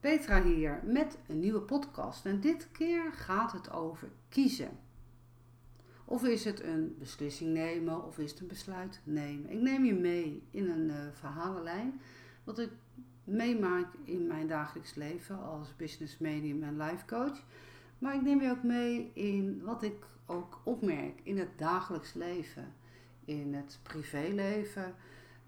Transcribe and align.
Petra 0.00 0.42
hier 0.42 0.80
met 0.84 1.18
een 1.26 1.38
nieuwe 1.38 1.60
podcast. 1.60 2.26
En 2.26 2.40
dit 2.40 2.68
keer 2.72 3.12
gaat 3.12 3.52
het 3.52 3.70
over 3.70 4.08
kiezen. 4.28 4.78
Of 6.04 6.24
is 6.24 6.44
het 6.44 6.62
een 6.62 6.96
beslissing 6.98 7.52
nemen 7.52 8.04
of 8.04 8.18
is 8.18 8.30
het 8.30 8.40
een 8.40 8.46
besluit 8.46 9.00
nemen? 9.04 9.50
Ik 9.50 9.60
neem 9.60 9.84
je 9.84 9.94
mee 9.94 10.42
in 10.50 10.70
een 10.70 10.88
uh, 10.88 10.94
verhalenlijn 11.12 12.00
wat 12.44 12.58
ik 12.58 12.70
meemaak 13.24 13.86
in 14.04 14.26
mijn 14.26 14.46
dagelijks 14.46 14.94
leven 14.94 15.42
als 15.42 15.76
business 15.76 16.18
medium 16.18 16.62
en 16.62 16.76
life 16.76 17.04
coach. 17.06 17.44
Maar 17.98 18.14
ik 18.14 18.22
neem 18.22 18.40
je 18.40 18.50
ook 18.50 18.62
mee 18.62 19.10
in 19.14 19.62
wat 19.64 19.82
ik 19.82 20.06
ook 20.26 20.60
opmerk 20.64 21.20
in 21.22 21.38
het 21.38 21.58
dagelijks 21.58 22.14
leven, 22.14 22.74
in 23.24 23.54
het 23.54 23.78
privéleven. 23.82 24.94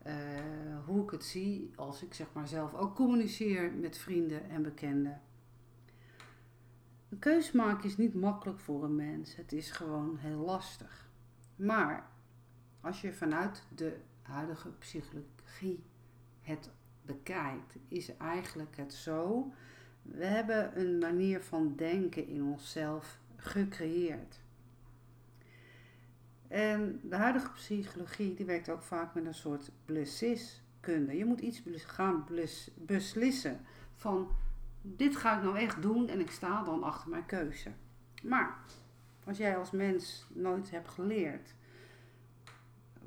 Uh, 0.07 0.15
hoe 0.87 1.03
ik 1.03 1.11
het 1.11 1.25
zie 1.25 1.71
als 1.77 2.03
ik 2.03 2.15
zeg 2.15 2.27
maar 2.33 2.49
zelf 2.49 2.75
ook 2.75 2.95
communiceer 2.95 3.73
met 3.73 3.99
vrienden 3.99 4.51
en 4.51 4.63
bekenden. 4.63 5.21
Een 7.09 7.19
keus 7.19 7.53
maken 7.53 7.85
is 7.85 7.97
niet 7.97 8.15
makkelijk 8.15 8.61
voor 8.61 8.85
een 8.85 8.97
mens. 8.97 9.37
Het 9.37 9.53
is 9.53 9.71
gewoon 9.71 10.17
heel 10.17 10.39
lastig. 10.39 11.09
Maar 11.57 12.11
als 12.81 13.01
je 13.01 13.13
vanuit 13.13 13.67
de 13.75 14.01
huidige 14.23 14.69
psychologie 14.69 15.85
het 16.41 16.71
bekijkt, 17.03 17.77
is 17.89 18.17
eigenlijk 18.17 18.77
het 18.77 18.95
zo. 18.95 19.53
We 20.03 20.25
hebben 20.25 20.81
een 20.81 20.99
manier 20.99 21.43
van 21.43 21.77
denken 21.77 22.27
in 22.27 22.43
onszelf 22.43 23.19
gecreëerd. 23.37 24.40
En 26.51 27.01
de 27.03 27.17
huidige 27.17 27.51
psychologie 27.51 28.35
die 28.35 28.47
werkt 28.47 28.69
ook 28.69 28.83
vaak 28.83 29.15
met 29.15 29.27
een 29.27 29.35
soort 29.35 29.71
blessiskunde. 29.85 31.17
Je 31.17 31.25
moet 31.25 31.41
iets 31.41 31.63
gaan 31.85 32.27
beslissen 32.77 33.61
van 33.95 34.29
dit 34.83 35.17
ga 35.17 35.37
ik 35.37 35.43
nou 35.43 35.59
echt 35.59 35.83
doen 35.83 36.09
en 36.09 36.21
ik 36.21 36.31
sta 36.31 36.63
dan 36.63 36.83
achter 36.83 37.11
mijn 37.11 37.27
keuze. 37.27 37.73
Maar 38.23 38.57
als 39.25 39.39
jij 39.39 39.57
als 39.57 39.71
mens 39.71 40.27
nooit 40.29 40.71
hebt 40.71 40.89
geleerd 40.89 41.55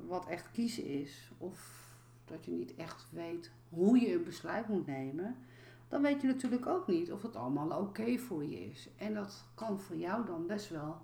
wat 0.06 0.26
echt 0.26 0.50
kiezen 0.50 0.84
is, 0.84 1.30
of 1.38 1.88
dat 2.24 2.44
je 2.44 2.50
niet 2.50 2.74
echt 2.74 3.06
weet 3.10 3.50
hoe 3.68 4.00
je 4.00 4.14
een 4.14 4.24
besluit 4.24 4.68
moet 4.68 4.86
nemen, 4.86 5.36
dan 5.88 6.02
weet 6.02 6.20
je 6.20 6.26
natuurlijk 6.26 6.66
ook 6.66 6.86
niet 6.86 7.12
of 7.12 7.22
het 7.22 7.36
allemaal 7.36 7.80
oké 7.80 8.18
voor 8.18 8.44
je 8.44 8.70
is. 8.70 8.88
En 8.96 9.14
dat 9.14 9.44
kan 9.54 9.78
voor 9.78 9.96
jou 9.96 10.26
dan 10.26 10.46
best 10.46 10.68
wel 10.68 11.00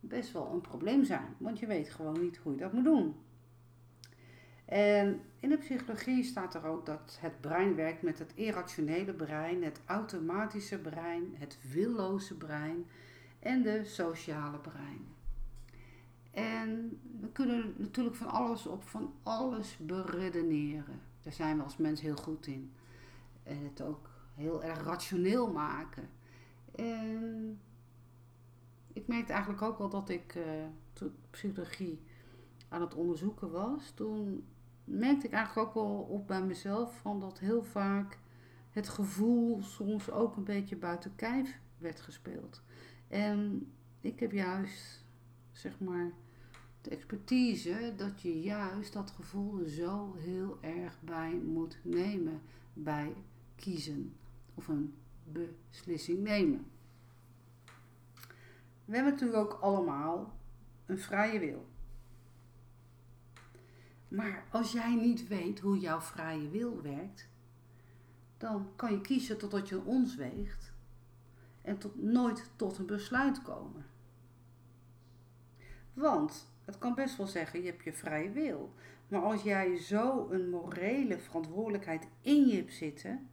best 0.00 0.32
wel 0.32 0.52
een 0.52 0.60
probleem 0.60 1.04
zijn. 1.04 1.34
Want 1.38 1.58
je 1.58 1.66
weet 1.66 1.88
gewoon 1.88 2.20
niet 2.20 2.36
hoe 2.36 2.52
je 2.52 2.58
dat 2.58 2.72
moet 2.72 2.84
doen. 2.84 3.14
En 4.64 5.20
in 5.40 5.48
de 5.48 5.56
psychologie 5.56 6.24
staat 6.24 6.54
er 6.54 6.64
ook 6.64 6.86
dat 6.86 7.18
het 7.20 7.40
brein 7.40 7.74
werkt 7.74 8.02
met 8.02 8.18
het 8.18 8.32
irrationele 8.34 9.12
brein, 9.12 9.64
het 9.64 9.80
automatische 9.86 10.78
brein, 10.78 11.34
het 11.34 11.58
willoze 11.72 12.36
brein 12.36 12.86
en 13.38 13.62
de 13.62 13.84
sociale 13.84 14.58
brein. 14.58 15.06
En 16.30 17.00
we 17.20 17.28
kunnen 17.32 17.74
natuurlijk 17.76 18.16
van 18.16 18.28
alles 18.28 18.66
op 18.66 18.82
van 18.82 19.12
alles 19.22 19.76
beredeneren. 19.76 21.00
Daar 21.22 21.32
zijn 21.32 21.56
we 21.56 21.62
als 21.62 21.76
mens 21.76 22.00
heel 22.00 22.16
goed 22.16 22.46
in. 22.46 22.72
En 23.42 23.64
het 23.64 23.82
ook 23.82 24.10
heel 24.34 24.62
erg 24.62 24.82
rationeel 24.82 25.52
maken. 25.52 26.08
En 26.74 27.58
ik 28.92 29.06
merkte 29.06 29.32
eigenlijk 29.32 29.62
ook 29.62 29.78
wel 29.78 29.88
dat 29.88 30.08
ik 30.08 30.34
uh, 30.34 30.42
toen 30.92 31.12
psychologie 31.30 32.00
aan 32.68 32.80
het 32.80 32.94
onderzoeken 32.94 33.50
was, 33.50 33.90
toen 33.90 34.44
merkte 34.84 35.26
ik 35.26 35.32
eigenlijk 35.32 35.68
ook 35.68 35.74
wel 35.74 35.98
op 36.00 36.26
bij 36.26 36.42
mezelf 36.42 36.98
van 36.98 37.20
dat 37.20 37.38
heel 37.38 37.62
vaak 37.62 38.18
het 38.70 38.88
gevoel 38.88 39.62
soms 39.62 40.10
ook 40.10 40.36
een 40.36 40.44
beetje 40.44 40.76
buiten 40.76 41.14
kijf 41.16 41.58
werd 41.78 42.00
gespeeld. 42.00 42.62
En 43.08 43.70
ik 44.00 44.20
heb 44.20 44.32
juist, 44.32 45.04
zeg 45.52 45.80
maar, 45.80 46.12
de 46.80 46.90
expertise 46.90 47.92
dat 47.96 48.20
je 48.20 48.40
juist 48.40 48.92
dat 48.92 49.10
gevoel 49.10 49.64
zo 49.66 50.14
heel 50.18 50.58
erg 50.60 51.00
bij 51.00 51.32
moet 51.32 51.78
nemen 51.82 52.40
bij 52.72 53.12
kiezen 53.56 54.16
of 54.54 54.68
een 54.68 54.94
beslissing 55.24 56.18
nemen. 56.18 56.66
We 58.90 58.96
hebben 58.96 59.12
natuurlijk 59.12 59.40
ook 59.40 59.60
allemaal 59.60 60.32
een 60.86 60.98
vrije 60.98 61.38
wil. 61.38 61.66
Maar 64.08 64.44
als 64.50 64.72
jij 64.72 64.94
niet 64.94 65.28
weet 65.28 65.60
hoe 65.60 65.78
jouw 65.78 66.00
vrije 66.00 66.48
wil 66.48 66.82
werkt, 66.82 67.28
dan 68.36 68.68
kan 68.76 68.92
je 68.92 69.00
kiezen 69.00 69.38
totdat 69.38 69.68
je 69.68 69.84
ons 69.84 70.16
weegt 70.16 70.72
en 71.62 71.78
tot, 71.78 72.02
nooit 72.02 72.50
tot 72.56 72.78
een 72.78 72.86
besluit 72.86 73.42
komen. 73.42 73.86
Want 75.94 76.52
het 76.64 76.78
kan 76.78 76.94
best 76.94 77.16
wel 77.16 77.26
zeggen, 77.26 77.62
je 77.62 77.70
hebt 77.70 77.84
je 77.84 77.92
vrije 77.92 78.30
wil. 78.30 78.74
Maar 79.08 79.22
als 79.22 79.42
jij 79.42 79.76
zo 79.76 80.28
een 80.30 80.50
morele 80.50 81.18
verantwoordelijkheid 81.18 82.08
in 82.20 82.46
je 82.46 82.56
hebt 82.56 82.74
zitten, 82.74 83.28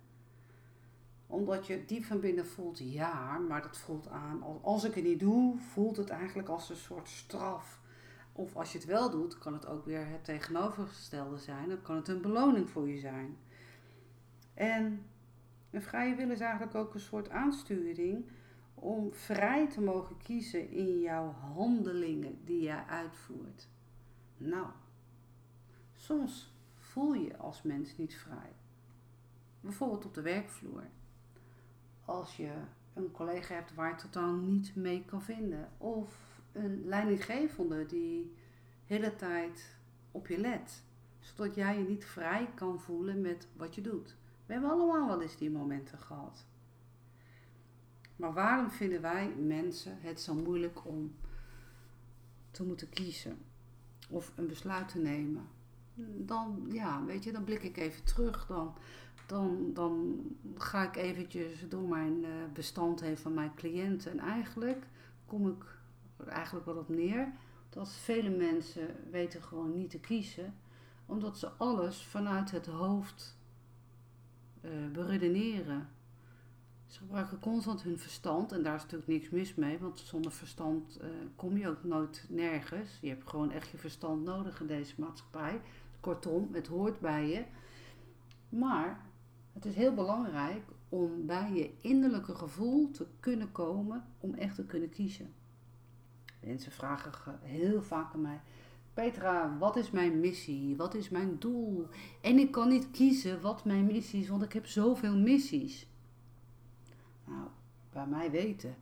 omdat 1.27 1.67
je 1.67 1.85
diep 1.85 2.05
van 2.05 2.19
binnen 2.19 2.45
voelt, 2.45 2.79
ja, 2.79 3.37
maar 3.37 3.61
dat 3.61 3.77
voelt 3.77 4.07
aan, 4.07 4.43
als 4.61 4.83
ik 4.83 4.93
het 4.93 5.03
niet 5.03 5.19
doe, 5.19 5.57
voelt 5.57 5.97
het 5.97 6.09
eigenlijk 6.09 6.47
als 6.47 6.69
een 6.69 6.75
soort 6.75 7.09
straf. 7.09 7.79
Of 8.31 8.55
als 8.55 8.71
je 8.71 8.77
het 8.77 8.87
wel 8.87 9.09
doet, 9.09 9.37
kan 9.37 9.53
het 9.53 9.65
ook 9.65 9.85
weer 9.85 10.07
het 10.07 10.23
tegenovergestelde 10.23 11.37
zijn. 11.37 11.69
Dan 11.69 11.81
kan 11.81 11.95
het 11.95 12.07
een 12.07 12.21
beloning 12.21 12.69
voor 12.69 12.89
je 12.89 12.99
zijn. 12.99 13.37
En 14.53 15.05
een 15.69 15.81
vrije 15.81 16.15
wil 16.15 16.29
is 16.29 16.39
eigenlijk 16.39 16.75
ook 16.75 16.93
een 16.93 16.99
soort 16.99 17.29
aansturing 17.29 18.25
om 18.73 19.13
vrij 19.13 19.69
te 19.69 19.81
mogen 19.81 20.17
kiezen 20.17 20.69
in 20.69 20.99
jouw 20.99 21.31
handelingen 21.31 22.39
die 22.45 22.61
jij 22.61 22.83
uitvoert. 22.87 23.67
Nou, 24.37 24.67
soms 25.93 26.53
voel 26.75 27.13
je 27.13 27.37
als 27.37 27.61
mens 27.61 27.97
niet 27.97 28.15
vrij. 28.15 28.55
Bijvoorbeeld 29.61 30.05
op 30.05 30.13
de 30.13 30.21
werkvloer 30.21 30.83
als 32.07 32.37
je 32.37 32.51
een 32.93 33.11
collega 33.11 33.53
hebt 33.53 33.73
waar 33.73 33.89
je 33.89 33.95
totaal 33.95 34.33
niet 34.33 34.75
mee 34.75 35.05
kan 35.05 35.21
vinden. 35.21 35.69
Of 35.77 36.41
een 36.51 36.85
leidinggevende 36.85 37.85
die 37.85 38.33
de 38.87 38.93
hele 38.93 39.15
tijd 39.15 39.75
op 40.11 40.27
je 40.27 40.37
let. 40.37 40.83
Zodat 41.19 41.55
jij 41.55 41.77
je 41.77 41.83
niet 41.83 42.05
vrij 42.05 42.49
kan 42.55 42.79
voelen 42.79 43.21
met 43.21 43.47
wat 43.55 43.75
je 43.75 43.81
doet. 43.81 44.15
We 44.45 44.53
hebben 44.53 44.71
allemaal 44.71 45.07
wel 45.07 45.21
eens 45.21 45.37
die 45.37 45.51
momenten 45.51 45.97
gehad. 45.97 46.45
Maar 48.15 48.33
waarom 48.33 48.69
vinden 48.69 49.01
wij 49.01 49.27
mensen 49.29 49.97
het 50.01 50.21
zo 50.21 50.33
moeilijk 50.33 50.85
om 50.85 51.15
te 52.51 52.63
moeten 52.63 52.89
kiezen? 52.89 53.37
Of 54.09 54.31
een 54.35 54.47
besluit 54.47 54.89
te 54.89 54.99
nemen? 54.99 55.47
Dan, 56.17 56.67
ja, 56.71 57.05
weet 57.05 57.23
je, 57.23 57.31
dan 57.31 57.43
blik 57.43 57.63
ik 57.63 57.77
even 57.77 58.03
terug. 58.03 58.45
Dan 58.45 58.77
dan, 59.27 59.73
dan 59.73 60.21
ga 60.57 60.83
ik 60.87 60.95
eventjes 60.95 61.69
door 61.69 61.87
mijn 61.87 62.23
eh, 62.23 62.31
bestand 62.53 62.99
heen 62.99 63.17
van 63.17 63.33
mijn 63.33 63.55
cliënten. 63.55 64.11
En 64.11 64.19
eigenlijk 64.19 64.87
kom 65.25 65.47
ik 65.47 65.79
er 66.17 66.27
eigenlijk 66.27 66.65
wel 66.65 66.77
op 66.77 66.89
neer 66.89 67.31
dat 67.69 67.91
vele 67.91 68.29
mensen 68.29 68.95
weten 69.11 69.43
gewoon 69.43 69.73
niet 69.73 69.89
te 69.89 69.99
kiezen. 69.99 70.55
Omdat 71.05 71.37
ze 71.37 71.49
alles 71.49 72.05
vanuit 72.05 72.51
het 72.51 72.65
hoofd 72.65 73.37
uh, 74.61 74.71
beredeneren. 74.91 75.89
Ze 76.85 76.97
gebruiken 76.97 77.39
constant 77.39 77.83
hun 77.83 77.99
verstand 77.99 78.51
en 78.51 78.63
daar 78.63 78.75
is 78.75 78.81
natuurlijk 78.81 79.09
niks 79.09 79.29
mis 79.29 79.55
mee, 79.55 79.79
want 79.79 79.99
zonder 79.99 80.31
verstand 80.31 80.99
uh, 81.01 81.07
kom 81.35 81.57
je 81.57 81.67
ook 81.67 81.83
nooit 81.83 82.25
nergens. 82.29 82.97
Je 83.01 83.09
hebt 83.09 83.29
gewoon 83.29 83.51
echt 83.51 83.69
je 83.69 83.77
verstand 83.77 84.23
nodig 84.23 84.59
in 84.59 84.67
deze 84.67 84.93
maatschappij. 84.97 85.61
Kortom, 85.99 86.49
het 86.51 86.67
hoort 86.67 86.99
bij 86.99 87.27
je. 87.27 87.45
Maar 88.49 89.05
het 89.57 89.65
is 89.65 89.75
heel 89.75 89.93
belangrijk 89.93 90.63
om 90.89 91.25
bij 91.25 91.51
je 91.53 91.71
innerlijke 91.81 92.35
gevoel 92.35 92.91
te 92.91 93.07
kunnen 93.19 93.51
komen 93.51 94.05
om 94.19 94.33
echt 94.33 94.55
te 94.55 94.65
kunnen 94.65 94.89
kiezen. 94.89 95.33
Mensen 96.39 96.71
vragen 96.71 97.39
heel 97.41 97.81
vaak 97.83 98.13
aan 98.13 98.21
mij: 98.21 98.41
Petra, 98.93 99.57
wat 99.57 99.75
is 99.75 99.91
mijn 99.91 100.19
missie? 100.19 100.75
Wat 100.75 100.93
is 100.93 101.09
mijn 101.09 101.39
doel? 101.39 101.87
En 102.21 102.37
ik 102.37 102.51
kan 102.51 102.69
niet 102.69 102.91
kiezen 102.91 103.41
wat 103.41 103.65
mijn 103.65 103.85
missie 103.85 104.21
is, 104.21 104.27
want 104.29 104.43
ik 104.43 104.53
heb 104.53 104.65
zoveel 104.65 105.17
missies. 105.17 105.87
Nou, 107.25 107.47
bij 107.91 108.07
mij 108.07 108.31
weten 108.31 108.75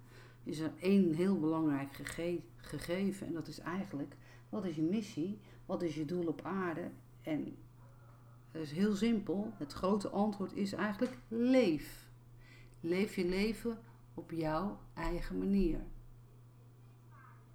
is 0.44 0.60
er 0.60 0.72
één 0.80 1.14
heel 1.14 1.40
belangrijk 1.40 1.94
gegeven 2.56 3.28
en 3.28 3.34
dat 3.34 3.48
is 3.48 3.60
eigenlijk: 3.60 4.16
wat 4.50 4.66
is 4.66 4.76
je 4.76 4.82
missie? 4.82 5.40
Wat 5.66 5.82
is 5.82 5.96
je 5.96 6.06
doel 6.06 6.28
op 6.28 6.42
aarde? 6.42 6.92
En 7.22 7.58
dat 8.56 8.64
is 8.64 8.72
heel 8.72 8.96
simpel. 8.96 9.54
Het 9.58 9.74
grote 9.74 10.10
antwoord 10.10 10.54
is 10.54 10.74
eigenlijk 10.74 11.18
leef. 11.28 12.10
Leef 12.80 13.16
je 13.16 13.26
leven 13.26 13.78
op 14.14 14.32
jouw 14.32 14.80
eigen 14.94 15.38
manier. 15.38 15.80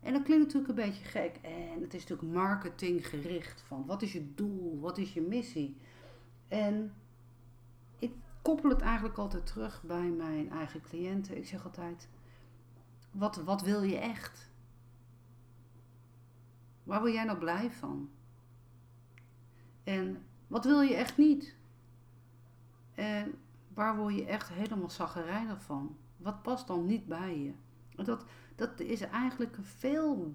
En 0.00 0.12
dat 0.12 0.23
klinkt 0.23 0.44
natuurlijk 0.44 0.69
een 0.69 0.85
beetje 0.87 1.05
gek. 1.05 1.38
En 1.43 1.82
het 1.82 1.94
is 1.94 2.06
natuurlijk 2.06 2.32
marketinggericht 2.32 3.61
van 3.61 3.87
wat 3.87 4.02
is 4.02 4.12
je 4.12 4.35
doel, 4.35 4.81
wat 4.81 4.99
is 4.99 5.12
je 5.12 5.20
missie. 5.20 5.76
En 6.49 6.94
ik, 7.99 8.12
koppel 8.43 8.70
het 8.70 8.81
eigenlijk 8.81 9.19
altijd 9.19 9.47
terug 9.47 9.82
bij 9.82 10.08
mijn 10.08 10.50
eigen 10.50 10.81
cliënten. 10.81 11.37
Ik 11.37 11.47
zeg 11.47 11.64
altijd: 11.64 12.08
wat, 13.11 13.37
wat 13.37 13.62
wil 13.62 13.82
je 13.82 13.97
echt? 13.97 14.50
Waar 16.82 17.02
wil 17.02 17.12
jij 17.12 17.25
nou 17.25 17.38
blij 17.38 17.70
van? 17.70 18.11
En 19.85 20.25
wat 20.50 20.64
wil 20.64 20.81
je 20.81 20.94
echt 20.94 21.17
niet? 21.17 21.56
En 22.94 23.35
waar 23.75 23.97
word 23.97 24.14
je 24.14 24.25
echt 24.25 24.49
helemaal 24.49 24.91
zaggerijnig 24.91 25.62
van? 25.62 25.97
Wat 26.17 26.43
past 26.43 26.67
dan 26.67 26.87
niet 26.87 27.06
bij 27.06 27.38
je? 27.38 27.55
Dat, 28.05 28.25
dat 28.55 28.81
is 28.81 29.00
eigenlijk 29.00 29.56
een 29.56 29.64
veel 29.64 30.35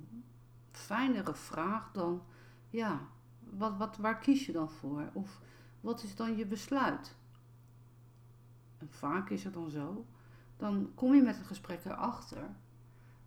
fijnere 0.71 1.33
vraag 1.33 1.91
dan, 1.91 2.23
ja, 2.69 3.07
wat, 3.39 3.77
wat, 3.77 3.97
waar 3.97 4.19
kies 4.19 4.45
je 4.45 4.51
dan 4.51 4.69
voor? 4.69 5.09
Of 5.13 5.41
wat 5.81 6.03
is 6.03 6.15
dan 6.15 6.37
je 6.37 6.45
besluit? 6.45 7.15
En 8.77 8.87
vaak 8.89 9.29
is 9.29 9.43
het 9.43 9.53
dan 9.53 9.69
zo, 9.69 10.05
dan 10.57 10.91
kom 10.95 11.13
je 11.13 11.21
met 11.21 11.37
het 11.37 11.47
gesprek 11.47 11.85
erachter 11.85 12.55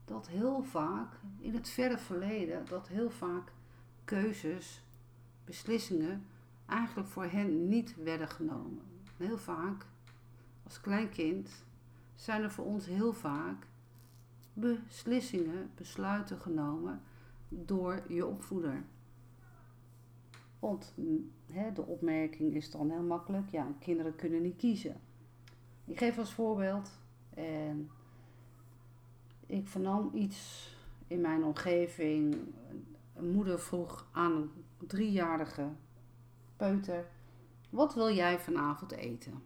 dat 0.05 0.29
heel 0.29 0.63
vaak, 0.63 1.21
in 1.39 1.55
het 1.55 1.69
verre 1.69 1.99
verleden, 1.99 2.67
dat 2.67 2.89
heel 2.89 3.11
vaak 3.11 3.53
keuzes, 4.05 4.85
beslissingen 5.45 6.27
eigenlijk 6.69 7.09
voor 7.09 7.25
hen 7.25 7.69
niet 7.69 7.97
werden 7.97 8.29
genomen. 8.29 8.83
Heel 9.17 9.39
vaak, 9.39 9.87
als 10.63 10.81
klein 10.81 11.09
kind, 11.09 11.65
zijn 12.15 12.43
er 12.43 12.51
voor 12.51 12.65
ons 12.65 12.87
heel 12.87 13.13
vaak 13.13 13.67
beslissingen, 14.53 15.71
besluiten 15.75 16.39
genomen 16.39 17.01
door 17.49 18.03
je 18.09 18.27
opvoeder. 18.27 18.85
Want 20.59 20.95
hè, 21.53 21.73
de 21.73 21.87
opmerking 21.87 22.55
is 22.55 22.71
dan 22.71 22.91
heel 22.91 23.03
makkelijk, 23.03 23.49
ja, 23.49 23.73
kinderen 23.79 24.17
kunnen 24.17 24.43
niet 24.43 24.57
kiezen. 24.57 25.01
Ik 25.85 25.99
geef 25.99 26.19
als 26.19 26.33
voorbeeld, 26.33 26.91
en 27.35 27.91
ik 29.47 29.69
vernam 29.69 30.11
iets 30.15 30.69
in 31.07 31.21
mijn 31.21 31.45
omgeving. 31.45 32.37
Een 33.15 33.31
moeder 33.31 33.61
vroeg 33.61 34.09
aan 34.13 34.33
een 34.33 34.51
driejarige 34.87 35.69
peuter: 36.59 37.09
Wat 37.71 37.95
wil 37.95 38.15
jij 38.15 38.41
vanavond 38.41 38.93
eten? 38.93 39.43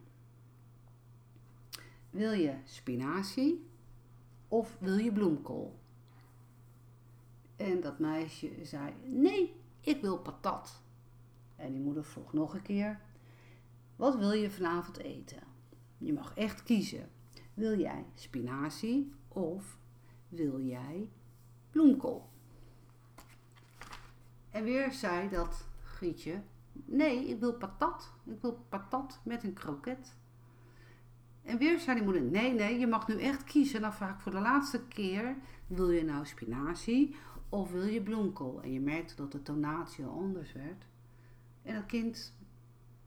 Wil 2.10 2.32
je 2.32 2.54
spinazie 2.64 3.66
of 4.48 4.76
wil 4.80 4.96
je 4.96 5.12
bloemkool? 5.12 5.78
En 7.56 7.80
dat 7.80 7.98
meisje 7.98 8.50
zei: 8.62 8.92
Nee, 9.04 9.54
ik 9.80 10.00
wil 10.00 10.18
patat. 10.18 10.82
En 11.56 11.72
die 11.72 11.80
moeder 11.80 12.04
vroeg 12.04 12.32
nog 12.32 12.54
een 12.54 12.62
keer: 12.62 13.00
Wat 13.96 14.16
wil 14.16 14.32
je 14.32 14.50
vanavond 14.50 14.96
eten? 14.96 15.42
Je 15.98 16.12
mag 16.12 16.34
echt 16.34 16.62
kiezen. 16.62 17.10
Wil 17.54 17.78
jij 17.78 18.04
spinazie 18.14 19.12
of 19.28 19.78
wil 20.28 20.60
jij 20.60 21.10
bloemkool? 21.70 22.30
En 24.50 24.64
weer 24.64 24.92
zei 24.92 25.28
dat 25.28 25.66
Grietje: 25.82 26.42
Nee, 26.72 27.28
ik 27.28 27.40
wil 27.40 27.54
patat. 27.54 28.12
Ik 28.24 28.40
wil 28.40 28.64
patat 28.68 29.20
met 29.24 29.42
een 29.44 29.52
kroket. 29.52 30.16
En 31.42 31.58
weer 31.58 31.78
zei 31.78 31.94
die 31.94 32.04
moeder: 32.04 32.22
Nee, 32.22 32.52
nee, 32.52 32.78
je 32.78 32.86
mag 32.86 33.08
nu 33.08 33.20
echt 33.20 33.44
kiezen. 33.44 33.80
Nou, 33.80 33.94
vraag 33.94 34.14
ik 34.14 34.20
voor 34.20 34.32
de 34.32 34.40
laatste 34.40 34.86
keer: 34.86 35.36
Wil 35.66 35.90
je 35.90 36.04
nou 36.04 36.26
spinazie 36.26 37.16
of 37.48 37.70
wil 37.70 37.86
je 37.86 38.02
bloemkool? 38.02 38.62
En 38.62 38.72
je 38.72 38.80
merkte 38.80 39.14
dat 39.14 39.32
de 39.32 39.42
tonatie 39.42 40.04
anders 40.04 40.52
werd. 40.52 40.86
En 41.62 41.74
dat 41.74 41.86
kind, 41.86 42.36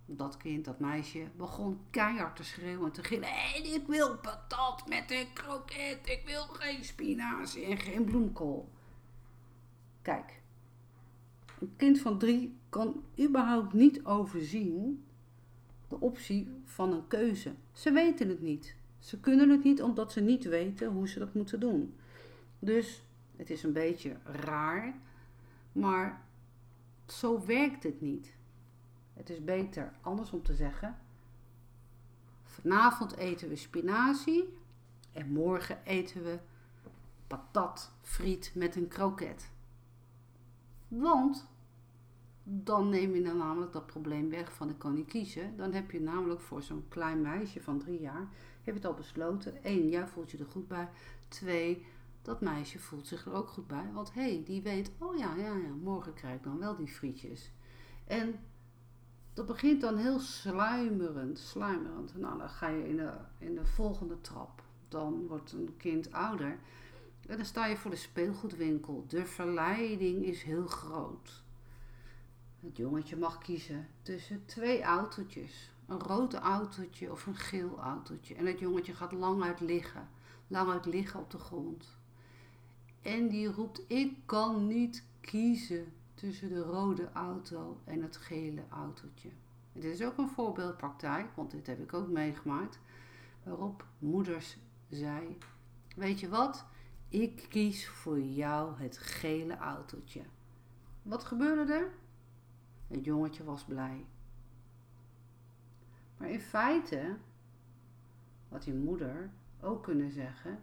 dat 0.05 0.37
kind, 0.37 0.65
dat 0.65 0.79
meisje, 0.79 1.27
begon 1.37 1.79
keihard 1.89 2.35
te 2.35 2.43
schreeuwen 2.43 2.85
en 2.85 2.91
te 2.91 3.03
gillen. 3.03 3.29
En 3.29 3.73
ik 3.73 3.87
wil 3.87 4.17
patat 4.17 4.87
met 4.87 5.11
een 5.11 5.33
kroket. 5.33 5.99
Ik 6.03 6.21
wil 6.25 6.43
geen 6.43 6.83
spinazie 6.83 7.65
en 7.65 7.77
geen 7.77 8.05
bloemkool. 8.05 8.69
Kijk, 10.01 10.41
een 11.59 11.73
kind 11.75 11.99
van 11.99 12.17
drie 12.17 12.57
kan 12.69 13.03
überhaupt 13.19 13.73
niet 13.73 14.05
overzien 14.05 15.03
de 15.87 15.99
optie 15.99 16.49
van 16.63 16.91
een 16.91 17.07
keuze. 17.07 17.53
Ze 17.71 17.91
weten 17.91 18.29
het 18.29 18.41
niet. 18.41 18.75
Ze 18.99 19.19
kunnen 19.19 19.49
het 19.49 19.63
niet 19.63 19.81
omdat 19.81 20.11
ze 20.11 20.21
niet 20.21 20.43
weten 20.43 20.87
hoe 20.87 21.07
ze 21.07 21.19
dat 21.19 21.33
moeten 21.33 21.59
doen. 21.59 21.95
Dus 22.59 23.03
het 23.35 23.49
is 23.49 23.63
een 23.63 23.73
beetje 23.73 24.17
raar, 24.23 24.95
maar 25.71 26.21
zo 27.07 27.45
werkt 27.45 27.83
het 27.83 28.01
niet. 28.01 28.33
Het 29.13 29.29
is 29.29 29.43
beter 29.43 29.93
anders 30.01 30.31
om 30.31 30.43
te 30.43 30.55
zeggen: 30.55 30.97
vanavond 32.43 33.15
eten 33.15 33.49
we 33.49 33.55
spinazie 33.55 34.57
en 35.11 35.31
morgen 35.31 35.77
eten 35.83 36.23
we 36.23 36.39
patat 37.27 37.91
friet 38.01 38.51
met 38.55 38.75
een 38.75 38.87
kroket. 38.87 39.49
Want 40.87 41.47
dan 42.43 42.89
neem 42.89 43.15
je 43.15 43.21
namelijk 43.21 43.71
dat 43.71 43.85
probleem 43.85 44.29
weg 44.29 44.53
van 44.53 44.69
ik 44.69 44.77
kan 44.77 44.93
niet 44.93 45.07
kiezen. 45.07 45.57
Dan 45.57 45.73
heb 45.73 45.91
je 45.91 46.01
namelijk 46.01 46.41
voor 46.41 46.63
zo'n 46.63 46.85
klein 46.87 47.21
meisje 47.21 47.61
van 47.61 47.79
drie 47.79 47.99
jaar, 47.99 48.27
heb 48.63 48.73
je 48.73 48.73
het 48.73 48.85
al 48.85 48.93
besloten. 48.93 49.53
Eén, 49.63 49.89
jij 49.89 50.07
voelt 50.07 50.31
je 50.31 50.37
er 50.37 50.45
goed 50.45 50.67
bij. 50.67 50.89
Twee, 51.27 51.85
dat 52.21 52.41
meisje 52.41 52.79
voelt 52.79 53.07
zich 53.07 53.25
er 53.25 53.33
ook 53.33 53.47
goed 53.47 53.67
bij. 53.67 53.89
Want 53.93 54.13
hé, 54.13 54.21
hey, 54.21 54.43
die 54.45 54.61
weet, 54.61 54.91
oh 54.97 55.17
ja, 55.17 55.35
ja, 55.35 55.55
ja, 55.55 55.73
morgen 55.81 56.13
krijg 56.13 56.35
ik 56.35 56.43
dan 56.43 56.59
wel 56.59 56.75
die 56.75 56.87
frietjes. 56.87 57.51
En 58.07 58.35
dat 59.33 59.45
begint 59.45 59.81
dan 59.81 59.97
heel 59.97 60.19
sluimerend, 60.19 61.39
sluimerend. 61.39 62.17
Nou, 62.17 62.37
dan 62.37 62.49
ga 62.49 62.67
je 62.67 62.87
in 62.87 62.95
de, 62.95 63.11
in 63.37 63.55
de 63.55 63.65
volgende 63.65 64.21
trap. 64.21 64.63
Dan 64.87 65.27
wordt 65.27 65.51
een 65.51 65.73
kind 65.77 66.11
ouder. 66.11 66.59
En 67.25 67.37
dan 67.37 67.45
sta 67.45 67.65
je 67.65 67.77
voor 67.77 67.91
de 67.91 67.97
speelgoedwinkel. 67.97 69.05
De 69.07 69.25
verleiding 69.25 70.25
is 70.25 70.43
heel 70.43 70.67
groot. 70.67 71.43
Het 72.59 72.77
jongetje 72.77 73.17
mag 73.17 73.37
kiezen 73.37 73.87
tussen 74.01 74.45
twee 74.45 74.81
autootjes. 74.81 75.71
Een 75.87 75.99
rood 75.99 76.33
autootje 76.33 77.11
of 77.11 77.25
een 77.25 77.35
geel 77.35 77.79
autootje. 77.79 78.35
En 78.35 78.45
het 78.45 78.59
jongetje 78.59 78.93
gaat 78.93 79.11
lang 79.11 79.43
uit 79.43 79.59
liggen. 79.59 80.09
Lang 80.47 80.71
uit 80.71 80.85
liggen 80.85 81.19
op 81.19 81.31
de 81.31 81.37
grond. 81.37 81.97
En 83.01 83.27
die 83.27 83.51
roept, 83.51 83.81
ik 83.87 84.17
kan 84.25 84.67
niet 84.67 85.03
kiezen 85.21 85.93
tussen 86.13 86.49
de 86.49 86.61
rode 86.61 87.11
auto 87.11 87.81
en 87.83 88.01
het 88.01 88.17
gele 88.17 88.63
autootje. 88.69 89.29
dit 89.73 89.83
is 89.83 90.01
ook 90.01 90.17
een 90.17 90.29
voorbeeldpraktijk, 90.29 91.35
want 91.35 91.51
dit 91.51 91.67
heb 91.67 91.79
ik 91.79 91.93
ook 91.93 92.07
meegemaakt. 92.07 92.79
Waarop 93.43 93.85
moeders 93.99 94.57
zei, 94.89 95.37
weet 95.95 96.19
je 96.19 96.29
wat, 96.29 96.65
ik 97.09 97.45
kies 97.49 97.87
voor 97.87 98.19
jou 98.19 98.81
het 98.81 98.97
gele 98.97 99.57
autootje. 99.57 100.21
Wat 101.01 101.23
gebeurde 101.23 101.73
er? 101.73 101.93
Het 102.87 103.05
jongetje 103.05 103.43
was 103.43 103.63
blij. 103.63 104.05
Maar 106.17 106.29
in 106.29 106.39
feite 106.39 107.17
had 108.49 108.63
die 108.63 108.73
moeder 108.73 109.29
ook 109.61 109.83
kunnen 109.83 110.11
zeggen: 110.11 110.59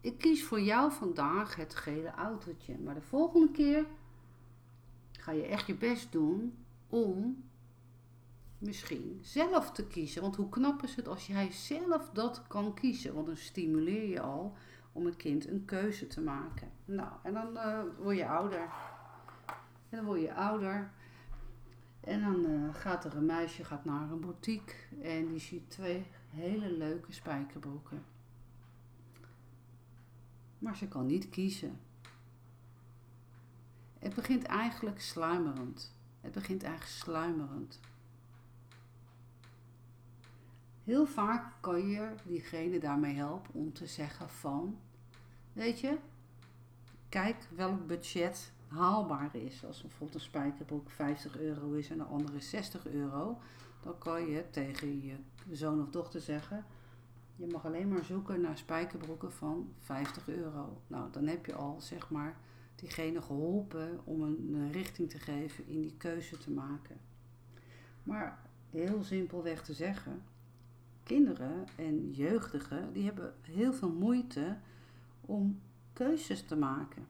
Ik 0.00 0.18
kies 0.18 0.44
voor 0.44 0.60
jou 0.60 0.92
vandaag 0.92 1.56
het 1.56 1.74
gele 1.74 2.10
autootje, 2.10 2.78
maar 2.78 2.94
de 2.94 3.02
volgende 3.02 3.50
keer 3.50 3.86
ga 5.12 5.32
je 5.32 5.46
echt 5.46 5.66
je 5.66 5.74
best 5.74 6.12
doen 6.12 6.64
om 6.88 7.44
misschien 8.64 9.18
zelf 9.22 9.72
te 9.72 9.86
kiezen. 9.86 10.22
Want 10.22 10.36
hoe 10.36 10.48
knap 10.48 10.82
is 10.82 10.94
het 10.94 11.08
als 11.08 11.26
jij 11.26 11.52
zelf 11.52 12.10
dat 12.10 12.46
kan 12.46 12.74
kiezen? 12.74 13.14
Want 13.14 13.26
dan 13.26 13.36
stimuleer 13.36 14.08
je 14.08 14.20
al 14.20 14.56
om 14.92 15.06
een 15.06 15.16
kind 15.16 15.48
een 15.48 15.64
keuze 15.64 16.06
te 16.06 16.20
maken. 16.20 16.70
Nou, 16.84 17.12
en 17.22 17.34
dan 17.34 17.52
uh, 17.52 17.80
word 17.98 18.16
je 18.16 18.28
ouder. 18.28 18.68
En 19.88 19.96
dan 19.96 20.04
word 20.04 20.20
je 20.20 20.34
ouder. 20.34 20.92
En 22.00 22.20
dan 22.20 22.44
uh, 22.44 22.74
gaat 22.74 23.04
er 23.04 23.16
een 23.16 23.26
meisje 23.26 23.64
gaat 23.64 23.84
naar 23.84 24.10
een 24.10 24.20
boutique 24.20 24.74
en 25.02 25.28
die 25.28 25.38
ziet 25.38 25.70
twee 25.70 26.06
hele 26.30 26.72
leuke 26.72 27.12
spijkerbroeken. 27.12 28.04
Maar 30.58 30.76
ze 30.76 30.88
kan 30.88 31.06
niet 31.06 31.28
kiezen. 31.28 31.80
Het 33.98 34.14
begint 34.14 34.42
eigenlijk 34.42 35.00
sluimerend. 35.00 35.94
Het 36.20 36.32
begint 36.32 36.62
eigenlijk 36.62 36.92
sluimerend. 36.92 37.80
Heel 40.84 41.06
vaak 41.06 41.52
kan 41.60 41.88
je 41.88 42.08
diegene 42.24 42.78
daarmee 42.78 43.14
helpen 43.14 43.54
om 43.54 43.72
te 43.72 43.86
zeggen 43.86 44.28
van, 44.28 44.78
weet 45.52 45.80
je, 45.80 45.98
kijk 47.08 47.36
welk 47.54 47.86
budget 47.86 48.52
haalbaar 48.68 49.36
is. 49.36 49.64
Als 49.64 49.80
bijvoorbeeld 49.80 50.14
een 50.14 50.20
spijkerbroek 50.20 50.90
50 50.90 51.38
euro 51.38 51.72
is 51.72 51.90
en 51.90 51.98
de 51.98 52.04
andere 52.04 52.40
60 52.40 52.86
euro, 52.86 53.38
dan 53.82 53.98
kan 53.98 54.26
je 54.26 54.44
tegen 54.50 55.02
je 55.02 55.16
zoon 55.50 55.82
of 55.82 55.90
dochter 55.90 56.20
zeggen: 56.20 56.64
Je 57.36 57.46
mag 57.46 57.64
alleen 57.64 57.88
maar 57.88 58.04
zoeken 58.04 58.40
naar 58.40 58.58
spijkerbroeken 58.58 59.32
van 59.32 59.72
50 59.78 60.28
euro. 60.28 60.80
Nou, 60.86 61.12
dan 61.12 61.26
heb 61.26 61.46
je 61.46 61.54
al 61.54 61.80
zeg 61.80 62.10
maar 62.10 62.36
diegene 62.74 63.22
geholpen 63.22 64.00
om 64.04 64.22
een 64.22 64.72
richting 64.72 65.10
te 65.10 65.18
geven 65.18 65.66
in 65.66 65.80
die 65.80 65.96
keuze 65.96 66.38
te 66.38 66.50
maken. 66.50 66.96
Maar 68.02 68.38
heel 68.70 69.02
simpelweg 69.02 69.62
te 69.62 69.72
zeggen, 69.72 70.22
kinderen 71.04 71.66
en 71.76 72.10
jeugdigen, 72.10 72.92
die 72.92 73.04
hebben 73.04 73.34
heel 73.40 73.72
veel 73.72 73.92
moeite 73.92 74.56
om 75.20 75.60
keuzes 75.92 76.42
te 76.42 76.56
maken. 76.56 77.06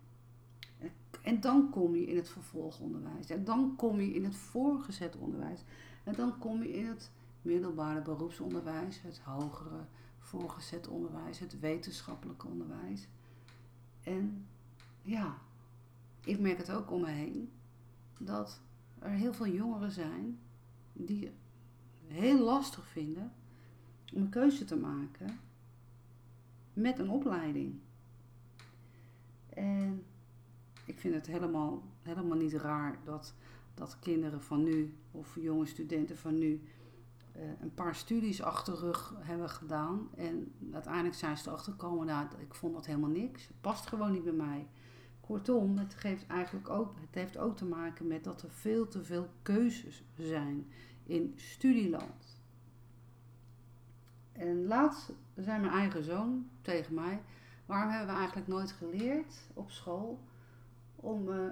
En 1.22 1.40
dan 1.40 1.70
kom 1.70 1.94
je 1.94 2.06
in 2.06 2.16
het 2.16 2.28
vervolgonderwijs. 2.28 3.30
En 3.30 3.44
dan 3.44 3.76
kom 3.76 4.00
je 4.00 4.14
in 4.14 4.24
het 4.24 4.36
voorgezet 4.36 5.16
onderwijs. 5.16 5.60
En 6.04 6.14
dan 6.14 6.38
kom 6.38 6.62
je 6.62 6.72
in 6.72 6.86
het 6.86 7.10
middelbare 7.42 8.02
beroepsonderwijs, 8.02 9.02
het 9.02 9.18
hogere 9.18 9.84
voorgezet 10.18 10.88
onderwijs, 10.88 11.38
het 11.38 11.60
wetenschappelijke 11.60 12.46
onderwijs. 12.46 13.08
En 14.02 14.46
ja, 15.02 15.38
ik 16.24 16.38
merk 16.38 16.58
het 16.58 16.70
ook 16.70 16.90
om 16.90 17.00
me 17.00 17.10
heen 17.10 17.50
dat 18.18 18.60
er 18.98 19.10
heel 19.10 19.34
veel 19.34 19.48
jongeren 19.48 19.90
zijn 19.90 20.38
die 20.92 21.32
heel 22.06 22.44
lastig 22.44 22.86
vinden 22.86 23.32
om 24.14 24.22
een 24.22 24.28
keuze 24.28 24.64
te 24.64 24.76
maken 24.76 25.38
met 26.72 26.98
een 26.98 27.10
opleiding. 27.10 27.80
En 29.48 30.04
ik 30.84 30.98
vind 30.98 31.14
het 31.14 31.26
helemaal, 31.26 31.82
helemaal 32.02 32.36
niet 32.36 32.52
raar 32.52 32.98
dat, 33.04 33.34
dat 33.74 33.98
kinderen 33.98 34.42
van 34.42 34.62
nu 34.62 34.94
of 35.10 35.34
jonge 35.40 35.66
studenten 35.66 36.16
van 36.16 36.38
nu 36.38 36.62
uh, 37.36 37.42
een 37.60 37.74
paar 37.74 37.94
studies 37.94 38.42
achter 38.42 38.74
rug 38.74 39.14
hebben 39.18 39.50
gedaan. 39.50 40.08
En 40.16 40.52
uiteindelijk 40.72 41.14
zijn 41.14 41.36
ze 41.36 41.48
erachter 41.48 41.72
gekomen, 41.72 42.06
nou, 42.06 42.26
ik 42.38 42.54
vond 42.54 42.74
dat 42.74 42.86
helemaal 42.86 43.10
niks. 43.10 43.46
Het 43.46 43.60
past 43.60 43.86
gewoon 43.86 44.12
niet 44.12 44.24
bij 44.24 44.32
mij. 44.32 44.66
Kortom, 45.20 45.78
het, 45.78 45.94
geeft 45.94 46.26
eigenlijk 46.26 46.68
ook, 46.68 46.94
het 47.00 47.14
heeft 47.14 47.38
ook 47.38 47.56
te 47.56 47.64
maken 47.64 48.06
met 48.06 48.24
dat 48.24 48.42
er 48.42 48.50
veel 48.50 48.88
te 48.88 49.04
veel 49.04 49.28
keuzes 49.42 50.04
zijn 50.16 50.66
in 51.04 51.32
studieland. 51.36 52.33
En 54.34 54.66
laatst 54.66 55.12
zei 55.34 55.60
mijn 55.60 55.72
eigen 55.72 56.04
zoon 56.04 56.48
tegen 56.62 56.94
mij: 56.94 57.22
Waarom 57.66 57.90
hebben 57.90 58.14
we 58.14 58.18
eigenlijk 58.18 58.48
nooit 58.48 58.72
geleerd 58.72 59.34
op 59.54 59.70
school 59.70 60.20
om 60.96 61.28
uh, 61.28 61.48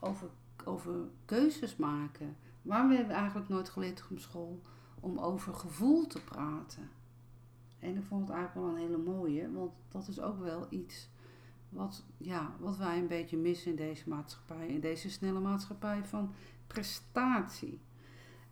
over, 0.00 0.28
over 0.64 0.94
keuzes 1.24 1.76
maken? 1.76 2.36
Waarom 2.62 2.90
hebben 2.90 3.08
we 3.08 3.14
eigenlijk 3.14 3.48
nooit 3.48 3.68
geleerd 3.68 4.04
op 4.10 4.18
school 4.18 4.62
om 5.00 5.18
over 5.18 5.54
gevoel 5.54 6.06
te 6.06 6.24
praten? 6.24 6.90
En 7.78 7.96
ik 7.96 8.04
vond 8.04 8.28
het 8.28 8.36
eigenlijk 8.36 8.66
wel 8.66 8.76
een 8.76 8.82
hele 8.82 9.02
mooie, 9.02 9.52
want 9.52 9.72
dat 9.88 10.08
is 10.08 10.20
ook 10.20 10.40
wel 10.40 10.66
iets 10.70 11.08
wat, 11.68 12.04
ja, 12.16 12.54
wat 12.58 12.76
wij 12.76 12.98
een 12.98 13.06
beetje 13.06 13.36
missen 13.36 13.70
in 13.70 13.76
deze 13.76 14.08
maatschappij, 14.08 14.66
in 14.66 14.80
deze 14.80 15.10
snelle 15.10 15.40
maatschappij 15.40 16.04
van 16.04 16.34
prestatie. 16.66 17.80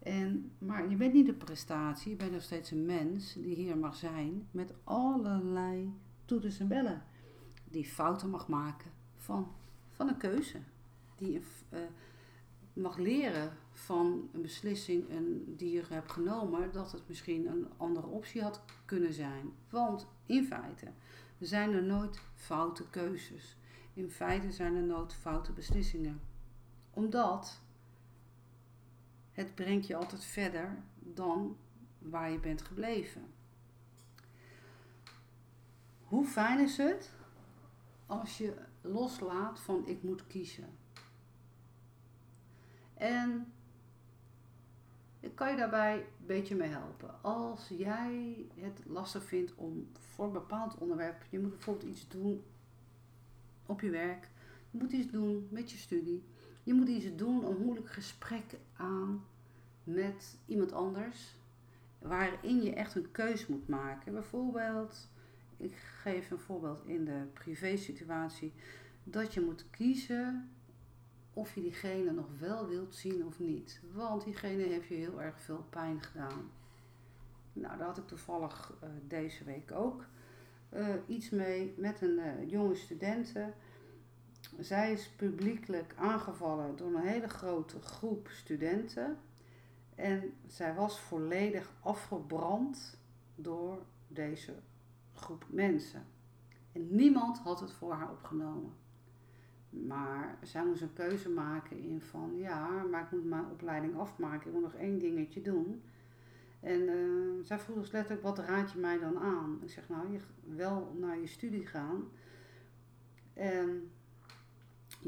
En, 0.04 0.52
maar 0.58 0.90
je 0.90 0.96
bent 0.96 1.12
niet 1.12 1.26
de 1.26 1.34
prestatie, 1.34 2.10
je 2.10 2.16
bent 2.16 2.32
nog 2.32 2.42
steeds 2.42 2.70
een 2.70 2.86
mens 2.86 3.32
die 3.32 3.54
hier 3.54 3.78
mag 3.78 3.96
zijn 3.96 4.48
met 4.50 4.74
allerlei 4.84 5.92
toeters 6.24 6.58
en 6.58 6.68
bellen. 6.68 7.02
Die 7.64 7.84
fouten 7.84 8.30
mag 8.30 8.48
maken 8.48 8.90
van, 9.14 9.52
van 9.90 10.08
een 10.08 10.16
keuze. 10.16 10.58
Die 11.16 11.40
uh, 11.70 11.78
mag 12.72 12.96
leren 12.96 13.56
van 13.72 14.28
een 14.32 14.42
beslissing 14.42 15.04
die 15.46 15.70
je 15.70 15.82
hebt 15.88 16.12
genomen, 16.12 16.72
dat 16.72 16.92
het 16.92 17.08
misschien 17.08 17.46
een 17.46 17.68
andere 17.76 18.06
optie 18.06 18.42
had 18.42 18.62
kunnen 18.84 19.12
zijn. 19.12 19.52
Want 19.70 20.06
in 20.26 20.44
feite 20.44 20.88
zijn 21.40 21.72
er 21.72 21.82
nooit 21.82 22.20
foute 22.34 22.90
keuzes. 22.90 23.56
In 23.94 24.10
feite 24.10 24.52
zijn 24.52 24.74
er 24.74 24.82
nooit 24.82 25.14
foute 25.14 25.52
beslissingen. 25.52 26.20
Omdat 26.90 27.60
het 29.34 29.54
brengt 29.54 29.86
je 29.86 29.96
altijd 29.96 30.24
verder 30.24 30.76
dan 30.98 31.56
waar 31.98 32.30
je 32.30 32.38
bent 32.38 32.62
gebleven. 32.62 33.22
Hoe 36.04 36.26
fijn 36.26 36.60
is 36.60 36.76
het 36.76 37.12
als 38.06 38.38
je 38.38 38.54
loslaat 38.80 39.60
van 39.60 39.86
ik 39.86 40.02
moet 40.02 40.26
kiezen? 40.26 40.68
En 42.94 43.52
ik 45.20 45.34
kan 45.34 45.50
je 45.50 45.56
daarbij 45.56 45.96
een 45.96 46.26
beetje 46.26 46.54
mee 46.54 46.68
helpen. 46.68 47.22
Als 47.22 47.68
jij 47.68 48.46
het 48.54 48.80
lastig 48.86 49.24
vindt 49.24 49.54
om 49.54 49.88
voor 49.98 50.24
een 50.24 50.32
bepaald 50.32 50.78
onderwerp, 50.78 51.24
je 51.30 51.38
moet 51.40 51.50
bijvoorbeeld 51.50 51.90
iets 51.90 52.08
doen 52.08 52.44
op 53.66 53.80
je 53.80 53.90
werk, 53.90 54.28
je 54.70 54.78
moet 54.78 54.92
iets 54.92 55.10
doen 55.10 55.48
met 55.50 55.70
je 55.70 55.78
studie, 55.78 56.24
je 56.64 56.74
moet 56.74 56.88
iets 56.88 57.16
doen 57.16 57.44
een 57.44 57.62
moeilijk 57.62 57.90
gesprek 57.90 58.58
aan 58.76 59.24
met 59.84 60.38
iemand 60.46 60.72
anders, 60.72 61.36
waarin 61.98 62.62
je 62.62 62.74
echt 62.74 62.94
een 62.94 63.10
keus 63.10 63.46
moet 63.46 63.68
maken. 63.68 64.12
Bijvoorbeeld, 64.12 65.08
ik 65.56 65.74
geef 65.74 66.30
een 66.30 66.38
voorbeeld 66.38 66.86
in 66.86 67.04
de 67.04 67.26
privé 67.32 67.76
situatie, 67.76 68.52
dat 69.04 69.34
je 69.34 69.40
moet 69.40 69.70
kiezen 69.70 70.48
of 71.32 71.54
je 71.54 71.60
diegene 71.60 72.10
nog 72.10 72.28
wel 72.38 72.68
wilt 72.68 72.94
zien 72.94 73.26
of 73.26 73.38
niet. 73.38 73.80
Want 73.92 74.24
diegene 74.24 74.62
heeft 74.62 74.88
je 74.88 74.94
heel 74.94 75.22
erg 75.22 75.40
veel 75.40 75.64
pijn 75.70 76.02
gedaan. 76.02 76.50
Nou, 77.52 77.78
daar 77.78 77.86
had 77.86 77.98
ik 77.98 78.06
toevallig 78.06 78.72
uh, 78.82 78.88
deze 79.08 79.44
week 79.44 79.72
ook 79.72 80.04
uh, 80.74 80.88
iets 81.06 81.30
mee 81.30 81.74
met 81.76 82.02
een 82.02 82.18
uh, 82.18 82.50
jonge 82.50 82.74
studente. 82.74 83.52
Zij 84.58 84.92
is 84.92 85.08
publiekelijk 85.08 85.94
aangevallen 85.96 86.76
door 86.76 86.94
een 86.94 87.06
hele 87.06 87.28
grote 87.28 87.80
groep 87.80 88.28
studenten. 88.28 89.18
En 89.94 90.32
zij 90.46 90.74
was 90.74 91.00
volledig 91.00 91.72
afgebrand 91.80 92.98
door 93.34 93.82
deze 94.08 94.54
groep 95.12 95.44
mensen. 95.48 96.04
En 96.72 96.96
niemand 96.96 97.38
had 97.38 97.60
het 97.60 97.72
voor 97.72 97.92
haar 97.92 98.10
opgenomen. 98.10 98.72
Maar 99.70 100.38
zij 100.42 100.64
moest 100.64 100.82
een 100.82 100.92
keuze 100.92 101.30
maken 101.30 101.78
in 101.78 102.00
van 102.00 102.36
ja, 102.36 102.82
maar 102.90 103.02
ik 103.02 103.10
moet 103.10 103.24
mijn 103.24 103.50
opleiding 103.50 103.96
afmaken. 103.96 104.46
Ik 104.46 104.52
moet 104.52 104.62
nog 104.62 104.74
één 104.74 104.98
dingetje 104.98 105.42
doen. 105.42 105.82
En 106.60 106.80
uh, 106.80 107.44
zij 107.44 107.58
vroeg 107.58 107.76
dus 107.76 107.90
letterlijk, 107.90 108.22
wat 108.22 108.38
raad 108.38 108.72
je 108.72 108.78
mij 108.78 108.98
dan 108.98 109.18
aan? 109.18 109.58
Ik 109.62 109.70
zeg, 109.70 109.88
nou, 109.88 110.12
je 110.12 110.18
wel 110.56 110.96
naar 111.00 111.18
je 111.18 111.26
studie 111.26 111.66
gaan. 111.66 112.04
En 113.32 113.90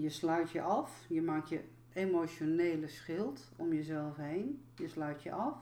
je 0.02 0.10
sluit 0.10 0.50
je 0.50 0.62
af. 0.62 1.04
Je 1.08 1.22
maakt 1.22 1.48
je 1.48 1.60
emotionele 1.92 2.88
schild 2.88 3.50
om 3.56 3.72
jezelf 3.72 4.16
heen. 4.16 4.62
Je 4.74 4.88
sluit 4.88 5.22
je 5.22 5.32
af. 5.32 5.58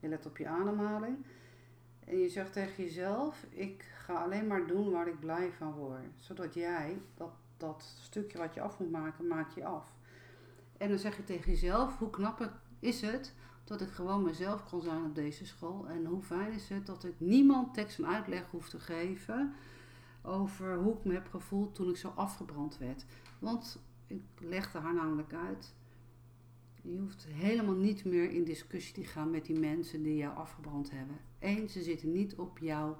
Je 0.00 0.08
let 0.08 0.26
op 0.26 0.36
je 0.36 0.48
ademhaling. 0.48 1.16
En 2.04 2.18
je 2.18 2.28
zegt 2.28 2.52
tegen 2.52 2.84
jezelf, 2.84 3.46
ik 3.48 3.84
ga 3.94 4.14
alleen 4.14 4.46
maar 4.46 4.66
doen 4.66 4.90
waar 4.90 5.08
ik 5.08 5.20
blij 5.20 5.52
van 5.52 5.72
word. 5.72 6.00
Zodat 6.16 6.54
jij 6.54 7.00
dat 7.14 7.30
dat 7.56 7.94
stukje 8.00 8.38
wat 8.38 8.54
je 8.54 8.60
af 8.60 8.78
moet 8.78 8.90
maken, 8.90 9.26
maak 9.26 9.50
je 9.50 9.64
af. 9.64 9.86
En 10.78 10.88
dan 10.88 10.98
zeg 10.98 11.16
je 11.16 11.24
tegen 11.24 11.50
jezelf, 11.50 11.98
hoe 11.98 12.10
knap 12.10 12.50
is 12.78 13.00
het 13.00 13.34
dat 13.64 13.80
ik 13.80 13.88
gewoon 13.88 14.22
mezelf 14.22 14.68
kan 14.70 14.82
zijn 14.82 15.04
op 15.04 15.14
deze 15.14 15.46
school. 15.46 15.86
En 15.88 16.04
hoe 16.04 16.22
fijn 16.22 16.52
is 16.52 16.68
het 16.68 16.86
dat 16.86 17.04
ik 17.04 17.14
niemand 17.18 17.74
tekst 17.74 17.98
en 17.98 18.06
uitleg 18.06 18.50
hoef 18.50 18.68
te 18.68 18.80
geven 18.80 19.54
over 20.22 20.76
hoe 20.76 20.96
ik 20.96 21.04
me 21.04 21.12
heb 21.12 21.28
gevoeld 21.28 21.74
toen 21.74 21.88
ik 21.88 21.96
zo 21.96 22.08
afgebrand 22.08 22.78
werd. 22.78 23.04
Want 23.38 23.82
ik 24.06 24.22
legde 24.38 24.78
haar 24.78 24.94
namelijk 24.94 25.32
uit, 25.32 25.74
je 26.82 26.98
hoeft 26.98 27.26
helemaal 27.26 27.74
niet 27.74 28.04
meer 28.04 28.30
in 28.30 28.44
discussie 28.44 28.94
te 28.94 29.04
gaan 29.04 29.30
met 29.30 29.44
die 29.44 29.58
mensen 29.58 30.02
die 30.02 30.16
jou 30.16 30.36
afgebrand 30.36 30.90
hebben. 30.90 31.16
Eén, 31.38 31.68
ze 31.68 31.82
zitten 31.82 32.12
niet 32.12 32.34
op 32.34 32.58
jouw 32.58 32.98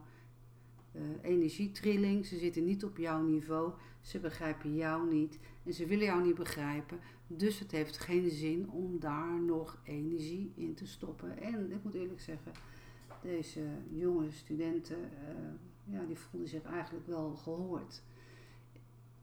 uh, 0.93 1.02
energietrilling. 1.23 2.26
Ze 2.26 2.38
zitten 2.38 2.64
niet 2.64 2.85
op 2.85 2.97
jouw 2.97 3.23
niveau. 3.23 3.73
Ze 4.00 4.19
begrijpen 4.19 4.75
jou 4.75 5.14
niet. 5.14 5.38
En 5.64 5.73
ze 5.73 5.87
willen 5.87 6.05
jou 6.05 6.23
niet 6.23 6.35
begrijpen. 6.35 6.99
Dus 7.26 7.59
het 7.59 7.71
heeft 7.71 7.99
geen 7.99 8.31
zin 8.31 8.71
om 8.71 9.00
daar 9.00 9.41
nog 9.41 9.81
energie 9.85 10.52
in 10.55 10.75
te 10.75 10.87
stoppen. 10.87 11.38
En 11.38 11.73
ik 11.73 11.83
moet 11.83 11.95
eerlijk 11.95 12.21
zeggen, 12.21 12.52
deze 13.21 13.62
jonge 13.90 14.31
studenten, 14.31 14.99
uh, 14.99 15.95
ja, 15.95 16.04
die 16.04 16.19
voelden 16.19 16.49
zich 16.49 16.64
eigenlijk 16.64 17.07
wel 17.07 17.35
gehoord. 17.37 18.02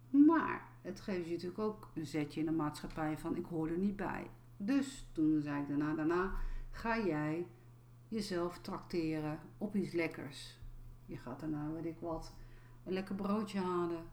Maar 0.09 0.67
het 0.81 0.99
geeft 0.99 1.25
je 1.25 1.31
natuurlijk 1.31 1.59
ook 1.59 1.89
een 1.93 2.05
zetje 2.05 2.39
in 2.39 2.45
de 2.45 2.51
maatschappij 2.51 3.17
van 3.17 3.35
ik 3.35 3.45
hoor 3.45 3.69
er 3.69 3.77
niet 3.77 3.95
bij. 3.95 4.29
Dus 4.57 5.07
toen 5.11 5.41
zei 5.41 5.61
ik 5.61 5.67
daarna, 5.67 5.95
daarna 5.95 6.33
ga 6.71 6.99
jij 6.99 7.47
jezelf 8.07 8.59
trakteren 8.59 9.39
op 9.57 9.75
iets 9.75 9.93
lekkers. 9.93 10.57
Je 11.05 11.17
gaat 11.17 11.39
daarna, 11.39 11.71
weet 11.71 11.85
ik 11.85 11.99
wat, 11.99 12.33
een 12.83 12.93
lekker 12.93 13.15
broodje 13.15 13.59
halen. 13.59 14.03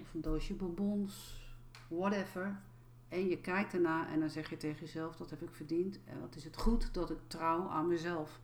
Of 0.00 0.14
een 0.14 0.20
doosje 0.20 0.54
bonbons. 0.54 1.40
Whatever. 1.88 2.60
En 3.08 3.28
je 3.28 3.40
kijkt 3.40 3.74
erna 3.74 4.08
en 4.08 4.20
dan 4.20 4.30
zeg 4.30 4.50
je 4.50 4.56
tegen 4.56 4.80
jezelf, 4.80 5.16
dat 5.16 5.30
heb 5.30 5.42
ik 5.42 5.54
verdiend. 5.54 6.00
En 6.04 6.20
wat 6.20 6.36
is 6.36 6.44
het 6.44 6.56
goed 6.56 6.94
dat 6.94 7.10
ik 7.10 7.18
trouw 7.26 7.68
aan 7.68 7.86
mezelf 7.86 8.40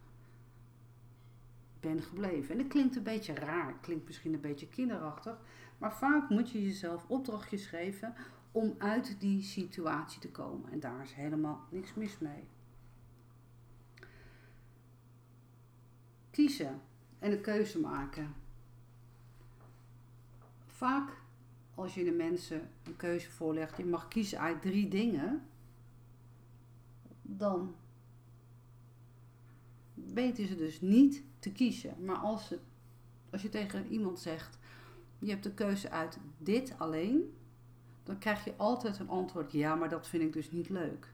ben 1.80 2.02
gebleven. 2.02 2.50
En 2.50 2.58
dat 2.58 2.66
klinkt 2.66 2.97
een 2.97 3.02
beetje 3.02 3.35
raar, 3.35 3.75
klinkt 3.80 4.06
misschien 4.06 4.35
een 4.35 4.40
beetje 4.40 4.68
kinderachtig. 4.68 5.38
Maar 5.78 5.97
vaak 5.97 6.28
moet 6.28 6.50
je 6.50 6.64
jezelf 6.64 7.04
opdrachtjes 7.08 7.66
geven 7.66 8.14
om 8.52 8.75
uit 8.78 9.20
die 9.20 9.42
situatie 9.42 10.20
te 10.20 10.30
komen. 10.30 10.70
En 10.70 10.80
daar 10.80 11.02
is 11.02 11.12
helemaal 11.12 11.66
niks 11.70 11.94
mis 11.94 12.18
mee. 12.18 12.44
kiezen 16.38 16.80
en 17.18 17.32
een 17.32 17.40
keuze 17.40 17.80
maken. 17.80 18.35
Vaak 20.66 21.11
als 21.75 21.94
je 21.94 22.04
de 22.04 22.12
mensen 22.12 22.70
een 22.85 22.97
keuze 22.97 23.30
voorlegt, 23.30 23.76
je 23.76 23.85
mag 23.85 24.08
kiezen 24.08 24.40
uit 24.40 24.62
drie 24.62 24.88
dingen, 24.88 25.42
dan 27.23 27.75
weten 30.14 30.47
ze 30.47 30.57
dus 30.57 30.81
niet 30.81 31.23
te 31.38 31.52
kiezen. 31.52 32.05
Maar 32.05 32.17
als, 32.17 32.47
ze, 32.47 32.59
als 33.31 33.43
je 33.43 33.49
tegen 33.49 33.87
iemand 33.87 34.21
zegt, 34.21 34.59
je 35.19 35.31
hebt 35.31 35.43
de 35.43 35.55
keuze 35.55 35.90
uit 35.90 36.19
dit 36.38 36.75
alleen, 36.78 37.37
dan 38.02 38.19
krijg 38.19 38.45
je 38.45 38.55
altijd 38.57 38.99
een 38.99 39.09
antwoord, 39.09 39.52
ja, 39.52 39.75
maar 39.75 39.88
dat 39.88 40.09
vind 40.09 40.23
ik 40.23 40.33
dus 40.33 40.50
niet 40.50 40.69
leuk. 40.69 41.12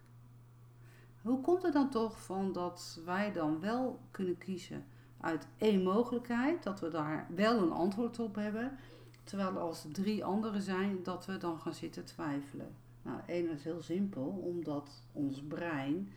Hoe 1.22 1.40
komt 1.40 1.62
het 1.62 1.72
dan 1.72 1.90
toch 1.90 2.24
van 2.24 2.52
dat 2.52 3.00
wij 3.04 3.32
dan 3.32 3.60
wel 3.60 4.00
kunnen 4.10 4.38
kiezen 4.38 4.84
uit 5.20 5.46
één 5.58 5.82
mogelijkheid, 5.82 6.62
dat 6.62 6.80
we 6.80 6.88
daar 6.88 7.26
wel 7.34 7.62
een 7.62 7.72
antwoord 7.72 8.18
op 8.18 8.34
hebben, 8.34 8.78
terwijl 9.24 9.58
als 9.58 9.86
drie 9.92 10.24
andere 10.24 10.60
zijn, 10.60 11.02
dat 11.02 11.26
we 11.26 11.36
dan 11.36 11.60
gaan 11.60 11.74
zitten 11.74 12.04
twijfelen? 12.04 12.74
Nou, 13.02 13.20
één 13.26 13.50
is 13.50 13.64
heel 13.64 13.82
simpel, 13.82 14.26
omdat 14.26 15.02
ons 15.12 15.42
brein, 15.42 16.12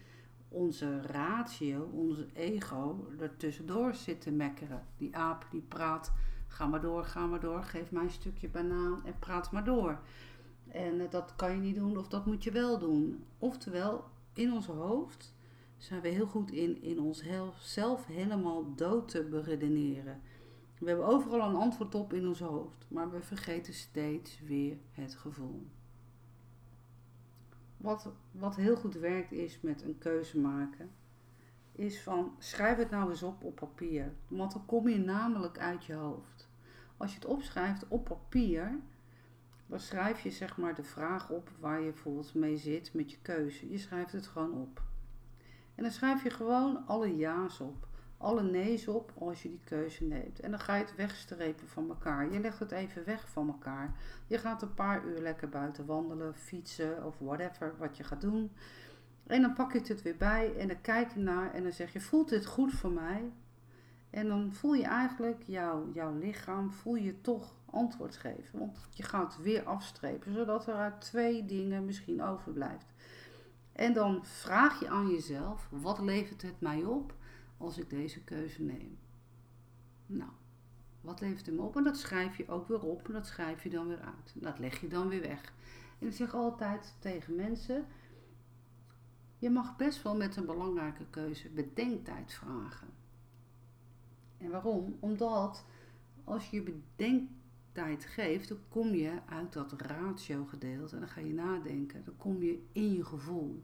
onze 0.50 1.02
ratio, 1.02 1.90
onze 1.94 2.28
ego 2.34 3.08
er 3.20 3.38
tussendoor 3.38 3.94
zit 3.94 4.22
te 4.22 4.32
mekkeren. 4.32 4.86
Die 4.98 5.16
aap 5.16 5.48
die 5.52 5.62
praat, 5.62 6.12
ga 6.48 6.66
maar 6.66 6.82
door, 6.82 7.04
ga 7.04 7.26
maar 7.26 7.40
door, 7.40 7.64
geef 7.64 7.92
mij 7.92 8.04
een 8.04 8.10
stukje 8.10 8.50
banaan 8.50 9.06
en 9.06 9.20
praat 9.20 9.52
maar 9.52 9.64
door. 9.64 10.00
En 10.68 11.00
eh, 11.00 11.10
dat 11.10 11.36
kan 11.36 11.52
je 11.52 11.58
niet 11.58 11.76
doen 11.76 11.98
of 11.98 12.08
dat 12.08 12.26
moet 12.26 12.44
je 12.44 12.52
wel 12.52 12.80
doen. 12.80 13.24
Oftewel, 13.38 14.04
in 14.34 14.54
ons 14.54 14.66
hoofd 14.66 15.36
zijn 15.78 16.02
we 16.02 16.08
heel 16.08 16.28
goed 16.28 16.52
in, 16.52 16.82
in 16.82 17.00
ons 17.00 17.24
zelf 17.60 18.06
helemaal 18.06 18.76
dood 18.76 19.10
te 19.10 19.24
beredeneren. 19.24 20.22
We 20.80 20.88
hebben 20.88 21.06
overal 21.06 21.50
een 21.50 21.56
antwoord 21.56 21.96
op 21.96 22.14
in 22.14 22.28
ons 22.28 22.40
hoofd, 22.40 22.86
maar 22.88 23.12
we 23.12 23.22
vergeten 23.22 23.74
steeds 23.74 24.40
weer 24.42 24.78
het 24.92 25.16
gevoel. 25.16 25.68
Wat, 27.78 28.10
wat 28.32 28.56
heel 28.56 28.76
goed 28.76 28.96
werkt 28.96 29.32
is 29.32 29.62
met 29.62 29.82
een 29.82 29.98
keuze 29.98 30.40
maken, 30.40 30.92
is 31.72 32.02
van 32.02 32.36
schrijf 32.38 32.78
het 32.78 32.90
nou 32.90 33.10
eens 33.10 33.24
op 33.24 33.44
op 33.44 33.56
papier. 33.56 34.14
Want 34.28 34.52
dan 34.52 34.66
kom 34.66 34.90
je 34.90 34.98
namelijk 34.98 35.60
uit 35.60 35.86
je 35.86 35.94
hoofd. 35.94 36.50
Als 36.98 37.12
je 37.12 37.20
het 37.20 37.28
opschrijft 37.28 37.88
op 37.88 38.06
papier, 38.06 38.80
dan 39.68 39.80
schrijf 39.80 40.22
je 40.22 40.32
zeg 40.32 40.58
maar 40.58 40.76
de 40.76 40.84
vraag 40.84 41.30
op 41.30 41.52
waar 41.60 41.82
je 41.82 41.92
bijvoorbeeld 41.92 42.34
mee 42.34 42.58
zit 42.58 42.94
met 42.94 43.12
je 43.12 43.18
keuze. 43.22 43.70
Je 43.70 43.78
schrijft 43.78 44.12
het 44.12 44.28
gewoon 44.28 44.54
op. 44.54 44.82
En 45.76 45.84
dan 45.84 45.92
schrijf 45.92 46.24
je 46.24 46.30
gewoon 46.30 46.88
alle 46.88 47.16
ja's 47.16 47.60
op, 47.60 47.88
alle 48.18 48.44
nee's 48.44 48.88
op 48.88 49.12
als 49.20 49.44
je 49.44 49.50
die 49.50 49.62
keuze 49.64 50.04
neemt. 50.04 50.40
En 50.40 50.52
dan 50.52 50.60
ga 50.60 50.76
je 50.76 50.84
het 50.84 50.96
wegstrepen 50.96 51.68
van 51.68 51.90
elkaar. 51.90 52.32
Je 52.32 52.40
legt 52.40 52.60
het 52.60 52.72
even 52.72 53.06
weg 53.06 53.30
van 53.30 53.48
elkaar. 53.48 53.96
Je 54.28 54.38
gaat 54.38 54.62
een 54.62 54.74
paar 54.74 55.06
uur 55.06 55.22
lekker 55.22 55.50
buiten 55.50 55.86
wandelen, 55.86 56.36
fietsen 56.36 57.06
of 57.06 57.16
whatever 57.20 57.76
wat 57.78 57.98
je 57.98 58.04
gaat 58.04 58.22
doen. 58.22 58.52
En 59.28 59.42
dan 59.42 59.54
pak 59.54 59.74
je 59.74 59.80
het 59.80 60.02
weer 60.02 60.18
bij 60.18 60.56
en 60.58 60.68
dan 60.68 60.82
kijk 60.82 61.14
je 61.14 61.20
naar 61.20 61.54
en 61.54 61.64
dan 61.64 61.72
zeg 61.72 61.94
je, 61.94 62.02
voelt 62.02 62.30
dit 62.30 62.46
goed 62.46 62.74
voor 62.74 62.92
mij? 62.92 63.32
En 64.10 64.28
dan 64.28 64.54
voel 64.54 64.74
je 64.74 64.86
eigenlijk 64.86 65.44
jouw, 65.46 65.90
jouw 65.94 66.18
lichaam, 66.18 66.72
voel 66.72 66.96
je 66.96 67.22
toch 67.22 67.56
antwoord 67.66 68.18
geven. 68.18 68.60
Want 68.60 68.78
je 68.90 69.04
gaat 69.04 69.38
weer 69.42 69.64
afstrepen, 69.64 70.34
zodat 70.34 70.68
er 70.68 70.74
uit 70.74 71.02
twee 71.02 71.46
dingen 71.46 71.86
misschien 71.86 72.24
overblijft. 72.24 72.94
En 73.72 73.94
dan 73.94 74.26
vraag 74.26 74.80
je 74.80 74.90
aan 74.90 75.08
jezelf, 75.08 75.68
wat 75.72 76.00
levert 76.00 76.42
het 76.42 76.62
mij 76.62 76.84
op 76.84 77.14
als 77.58 77.78
ik 77.78 77.90
deze 77.90 78.24
keuze 78.24 78.62
neem? 78.62 78.98
Nou, 80.06 80.32
wat 81.02 81.22
levert 81.22 81.46
het 81.46 81.56
me 81.56 81.62
op? 81.62 81.76
En 81.76 81.84
dat 81.84 81.98
schrijf 81.98 82.38
je 82.38 82.48
ook 82.48 82.68
weer 82.68 82.82
op 82.82 83.08
en 83.08 83.14
dat 83.14 83.28
schrijf 83.28 83.64
je 83.64 83.70
dan 83.70 83.88
weer 83.88 84.02
uit. 84.02 84.34
Dat 84.34 84.60
leg 84.60 84.82
je 84.82 84.88
dan 84.88 85.08
weer 85.08 85.22
weg. 85.22 85.54
En 86.00 86.08
ik 86.08 86.14
zeg 86.14 86.34
altijd 86.34 86.96
tegen 87.00 87.36
mensen, 87.36 87.86
je 89.40 89.50
mag 89.50 89.76
best 89.76 90.04
wel 90.04 90.16
met 90.16 90.36
een 90.36 90.46
belangrijke 90.46 91.06
keuze 91.10 91.50
bedenktijd 91.50 92.34
vragen. 92.34 92.88
En 94.38 94.50
waarom? 94.50 94.98
Omdat 95.00 95.66
als 96.24 96.50
je 96.50 96.62
bedenktijd 96.62 98.06
geeft, 98.06 98.48
dan 98.48 98.58
kom 98.70 98.88
je 98.88 99.20
uit 99.26 99.54
dat 99.54 99.72
ratio 99.72 100.46
gedeelte 100.46 100.94
en 100.94 101.00
dan 101.00 101.10
ga 101.10 101.22
je 101.22 101.34
nadenken. 101.34 102.04
Dan 102.04 102.18
kom 102.18 102.44
je 102.44 102.64
in 102.72 102.94
je 102.94 103.06
gevoel. 103.06 103.64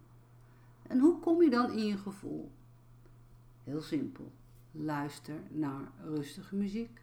En 0.88 1.00
hoe 1.00 1.20
kom 1.20 1.42
je 1.42 1.50
dan 1.50 1.72
in 1.72 1.86
je 1.86 1.98
gevoel? 1.98 2.52
Heel 3.64 3.82
simpel. 3.82 4.32
Luister 4.72 5.40
naar 5.50 5.92
rustige 6.04 6.56
muziek. 6.56 7.02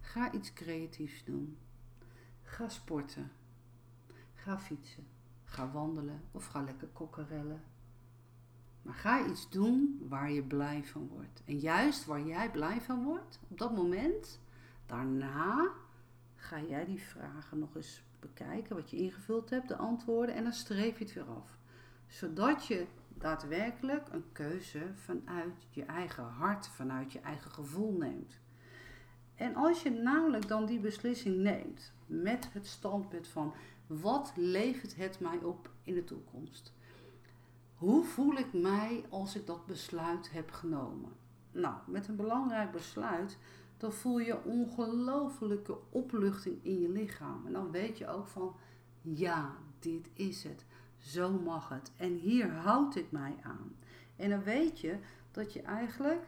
Ga 0.00 0.32
iets 0.32 0.52
creatiefs 0.52 1.24
doen. 1.24 1.56
Ga 2.42 2.68
sporten. 2.68 3.30
Ga 4.34 4.58
fietsen. 4.58 5.06
Ga 5.44 5.70
wandelen 5.70 6.20
of 6.30 6.46
ga 6.46 6.62
lekker 6.62 6.88
kokkerellen. 6.88 7.62
Maar 8.82 8.94
ga 8.94 9.26
iets 9.26 9.50
doen 9.50 10.06
waar 10.08 10.30
je 10.30 10.42
blij 10.42 10.84
van 10.84 11.08
wordt. 11.08 11.42
En 11.44 11.58
juist 11.58 12.04
waar 12.04 12.26
jij 12.26 12.50
blij 12.50 12.80
van 12.80 13.04
wordt, 13.04 13.38
op 13.48 13.58
dat 13.58 13.74
moment, 13.74 14.40
daarna 14.86 15.72
ga 16.34 16.60
jij 16.60 16.84
die 16.84 17.00
vragen 17.00 17.58
nog 17.58 17.76
eens 17.76 18.02
bekijken, 18.20 18.76
wat 18.76 18.90
je 18.90 18.96
ingevuld 18.96 19.50
hebt, 19.50 19.68
de 19.68 19.76
antwoorden, 19.76 20.34
en 20.34 20.42
dan 20.42 20.52
streef 20.52 20.98
je 20.98 21.04
het 21.04 21.12
weer 21.12 21.24
af. 21.24 21.58
Zodat 22.06 22.66
je 22.66 22.86
daadwerkelijk 23.18 24.08
een 24.12 24.32
keuze 24.32 24.90
vanuit 24.94 25.66
je 25.70 25.84
eigen 25.84 26.24
hart, 26.24 26.68
vanuit 26.68 27.12
je 27.12 27.20
eigen 27.20 27.50
gevoel 27.50 27.92
neemt. 27.92 28.38
En 29.34 29.54
als 29.54 29.82
je 29.82 29.90
namelijk 29.90 30.48
dan 30.48 30.66
die 30.66 30.80
beslissing 30.80 31.36
neemt 31.36 31.92
met 32.06 32.52
het 32.52 32.66
standpunt 32.66 33.28
van 33.28 33.54
wat 33.86 34.32
levert 34.36 34.96
het 34.96 35.20
mij 35.20 35.38
op 35.38 35.70
in 35.82 35.94
de 35.94 36.04
toekomst? 36.04 36.72
Hoe 37.74 38.04
voel 38.04 38.36
ik 38.36 38.52
mij 38.52 39.04
als 39.08 39.36
ik 39.36 39.46
dat 39.46 39.66
besluit 39.66 40.32
heb 40.32 40.50
genomen? 40.50 41.12
Nou, 41.52 41.74
met 41.86 42.08
een 42.08 42.16
belangrijk 42.16 42.72
besluit, 42.72 43.38
dan 43.76 43.92
voel 43.92 44.18
je 44.18 44.44
ongelofelijke 44.44 45.78
opluchting 45.90 46.64
in 46.64 46.80
je 46.80 46.88
lichaam. 46.88 47.46
En 47.46 47.52
dan 47.52 47.70
weet 47.70 47.98
je 47.98 48.08
ook 48.08 48.26
van, 48.26 48.56
ja, 49.02 49.56
dit 49.78 50.10
is 50.12 50.42
het. 50.42 50.64
Zo 51.06 51.32
mag 51.32 51.68
het. 51.68 51.92
En 51.96 52.14
hier 52.14 52.50
houd 52.52 52.96
ik 52.96 53.10
mij 53.10 53.36
aan. 53.42 53.76
En 54.16 54.30
dan 54.30 54.42
weet 54.42 54.80
je 54.80 54.98
dat 55.30 55.52
je 55.52 55.62
eigenlijk 55.62 56.26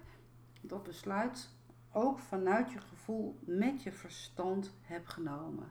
dat 0.60 0.82
besluit 0.82 1.50
ook 1.92 2.18
vanuit 2.18 2.72
je 2.72 2.80
gevoel 2.80 3.38
met 3.40 3.82
je 3.82 3.92
verstand 3.92 4.74
hebt 4.80 5.08
genomen. 5.08 5.70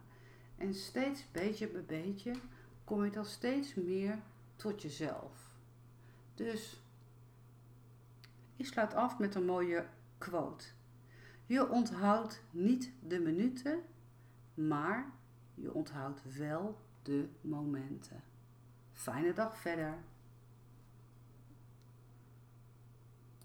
En 0.57 0.73
steeds 0.73 1.25
beetje 1.31 1.67
bij 1.67 1.85
beetje 1.85 2.35
kom 2.83 3.03
je 3.03 3.11
dan 3.11 3.25
steeds 3.25 3.75
meer 3.75 4.19
tot 4.55 4.81
jezelf. 4.81 5.55
Dus 6.35 6.81
ik 8.55 8.65
sluit 8.65 8.93
af 8.93 9.19
met 9.19 9.35
een 9.35 9.45
mooie 9.45 9.85
quote. 10.17 10.65
Je 11.45 11.69
onthoudt 11.69 12.43
niet 12.51 12.91
de 13.07 13.19
minuten, 13.19 13.79
maar 14.53 15.11
je 15.53 15.73
onthoudt 15.73 16.37
wel 16.37 16.77
de 17.03 17.29
momenten. 17.41 18.26
Fijne 18.97 19.33
dag 19.33 19.57
verder. 19.57 19.93